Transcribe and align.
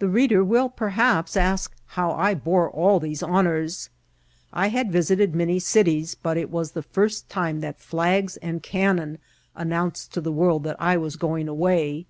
The 0.00 0.08
reader 0.08 0.42
will 0.42 0.68
perhaps 0.68 1.36
ask 1.36 1.72
how 1.94 2.10
I 2.10 2.34
bore 2.34 2.68
all 2.68 2.98
these 2.98 3.22
honours. 3.22 3.90
I 4.52 4.70
had 4.70 4.90
visited 4.90 5.36
many 5.36 5.60
cities, 5.60 6.16
but 6.20 6.36
it 6.36 6.50
was 6.50 6.72
the 6.72 6.82
first 6.82 7.28
time 7.28 7.60
that 7.60 7.78
flags 7.78 8.36
and 8.38 8.60
cannon 8.60 9.18
announced 9.54 10.12
to 10.14 10.20
the 10.20 10.32
world 10.32 10.64
that 10.64 10.80
I 10.82 10.96
was 10.96 11.14
going 11.14 11.46
away. 11.46 12.06